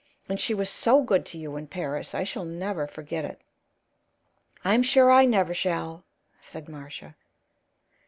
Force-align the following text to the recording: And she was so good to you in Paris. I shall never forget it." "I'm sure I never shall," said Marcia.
And 0.27 0.41
she 0.41 0.55
was 0.55 0.67
so 0.67 1.03
good 1.03 1.27
to 1.27 1.37
you 1.37 1.55
in 1.57 1.67
Paris. 1.67 2.15
I 2.15 2.23
shall 2.23 2.43
never 2.43 2.87
forget 2.87 3.23
it." 3.23 3.39
"I'm 4.65 4.81
sure 4.81 5.11
I 5.11 5.25
never 5.25 5.53
shall," 5.53 6.05
said 6.39 6.67
Marcia. 6.67 7.15